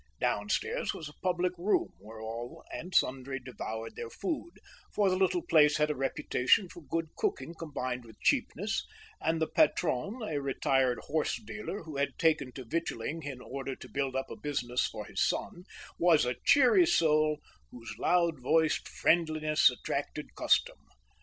Downstairs 0.19 0.95
was 0.95 1.07
a 1.09 1.13
public 1.21 1.53
room, 1.59 1.93
where 1.99 2.19
all 2.19 2.63
and 2.71 2.91
sundry 2.95 3.39
devoured 3.39 3.95
their 3.95 4.09
food, 4.09 4.53
for 4.91 5.11
the 5.11 5.15
little 5.15 5.43
place 5.43 5.77
had 5.77 5.91
a 5.91 5.95
reputation 5.95 6.67
for 6.69 6.81
good 6.81 7.09
cooking 7.15 7.53
combined 7.53 8.03
with 8.03 8.19
cheapness; 8.19 8.87
and 9.21 9.39
the 9.39 9.45
patron, 9.45 10.23
a 10.23 10.41
retired 10.41 10.97
horse 11.01 11.39
dealer 11.43 11.83
who 11.83 11.97
had 11.97 12.17
taken 12.17 12.51
to 12.53 12.65
victualling 12.65 13.21
in 13.21 13.41
order 13.41 13.75
to 13.75 13.87
build 13.87 14.15
up 14.15 14.31
a 14.31 14.35
business 14.41 14.87
for 14.87 15.05
his 15.05 15.21
son, 15.23 15.65
was 15.99 16.25
a 16.25 16.33
cheery 16.45 16.87
soul 16.87 17.37
whose 17.69 17.95
loud 17.99 18.41
voiced 18.41 18.87
friendliness 18.87 19.69
attracted 19.69 20.33
custom. 20.33 20.77